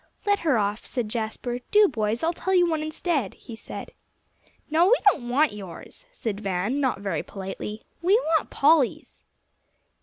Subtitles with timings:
[0.25, 2.23] "Let her off," said Jasper; "do, boys.
[2.23, 3.91] I'll tell you one instead," he said.
[4.67, 7.83] "No, we don't want yours," said Van, not very politely.
[8.01, 9.25] "We want Polly's."